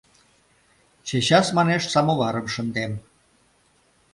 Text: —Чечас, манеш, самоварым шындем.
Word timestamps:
—Чечас, 1.07 1.47
манеш, 1.57 1.83
самоварым 1.93 2.45
шындем. 2.53 2.91